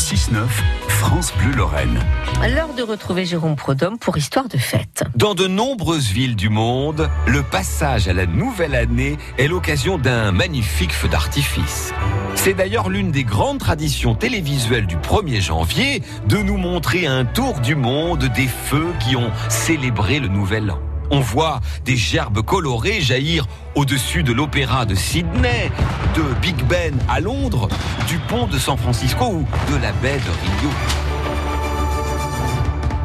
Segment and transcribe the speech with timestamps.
[0.00, 0.46] 6-9,
[0.88, 2.00] France Bleu Lorraine.
[2.48, 5.04] L'heure de retrouver Jérôme Prodhomme pour Histoire de fête.
[5.14, 10.32] Dans de nombreuses villes du monde, le passage à la nouvelle année est l'occasion d'un
[10.32, 11.92] magnifique feu d'artifice.
[12.34, 17.60] C'est d'ailleurs l'une des grandes traditions télévisuelles du 1er janvier de nous montrer un tour
[17.60, 20.80] du monde des feux qui ont célébré le nouvel an.
[21.10, 25.70] On voit des gerbes colorées jaillir au-dessus de l'opéra de Sydney,
[26.14, 27.68] de Big Ben à Londres,
[28.06, 30.70] du pont de San Francisco ou de la baie de Rio.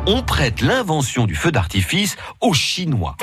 [0.08, 3.16] On prête l'invention du feu d'artifice aux Chinois.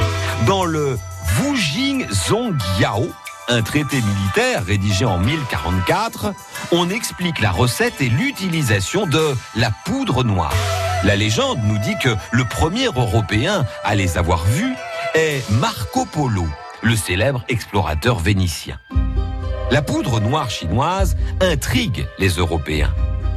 [0.46, 0.98] Dans le
[1.40, 3.08] Wujing Zhongyao,
[3.48, 6.32] un traité militaire rédigé en 1044,
[6.72, 10.52] on explique la recette et l'utilisation de la poudre noire.
[11.04, 14.74] La légende nous dit que le premier Européen à les avoir vus
[15.14, 16.46] est Marco Polo,
[16.80, 18.78] le célèbre explorateur vénitien.
[19.72, 22.94] La poudre noire chinoise intrigue les Européens.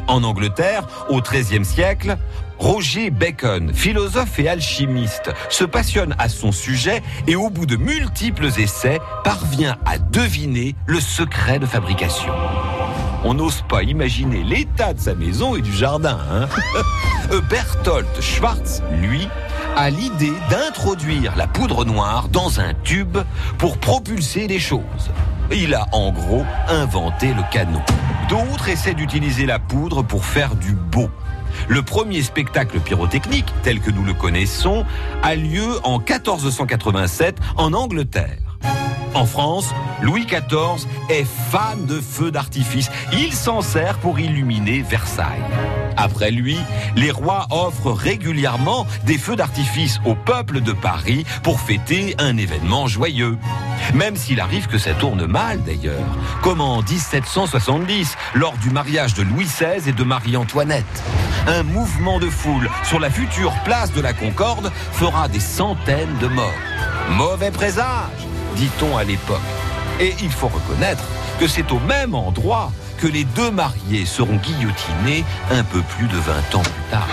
[0.08, 2.18] En Angleterre, au XIIIe siècle,
[2.59, 8.45] Roger Bacon, philosophe et alchimiste, se passionne à son sujet et au bout de multiples
[8.59, 12.32] essais, parvient à deviner le secret de fabrication.
[13.28, 16.20] On n'ose pas imaginer l'état de sa maison et du jardin.
[16.31, 16.48] Hein
[17.50, 19.28] Berthold Schwartz, lui,
[19.76, 23.17] a l'idée d'introduire la poudre noire dans un tube
[23.58, 25.09] pour propulser les choses.
[25.52, 27.82] Il a en gros inventé le canon.
[28.30, 31.10] D'autres essaient d'utiliser la poudre pour faire du beau.
[31.67, 34.86] Le premier spectacle pyrotechnique, tel que nous le connaissons,
[35.23, 38.45] a lieu en 1487 en Angleterre.
[39.16, 42.89] En France, Louis XIV est fan de feux d'artifice.
[43.13, 45.41] Il s'en sert pour illuminer Versailles.
[45.95, 46.58] Après lui,
[46.97, 52.88] les rois offrent régulièrement des feux d'artifice au peuple de Paris pour fêter un événement
[52.88, 53.38] joyeux.
[53.93, 56.05] Même s'il arrive que ça tourne mal d'ailleurs,
[56.41, 61.03] comme en 1770, lors du mariage de Louis XVI et de Marie-Antoinette.
[61.47, 66.27] Un mouvement de foule sur la future place de la Concorde fera des centaines de
[66.27, 66.52] morts.
[67.11, 68.24] Mauvais présage
[68.55, 69.42] dit-on à l'époque.
[69.99, 71.04] Et il faut reconnaître
[71.39, 76.17] que c'est au même endroit que les deux mariés seront guillotinés un peu plus de
[76.17, 77.08] 20 ans plus tard.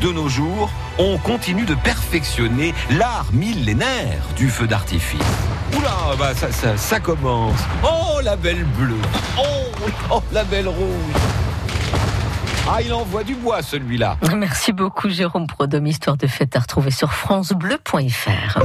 [0.00, 5.20] De nos jours, on continue de perfectionner l'art millénaire du feu d'artifice.
[5.76, 7.58] Oula, bah ça, ça, commence.
[7.82, 9.00] Oh, la belle bleue.
[9.38, 9.42] Oh,
[10.10, 11.14] oh, la belle rouge.
[12.68, 14.16] Ah, il envoie du bois celui-là.
[14.34, 18.58] Merci beaucoup Jérôme Prodhomme, Histoire de fête à retrouver sur francebleu.fr.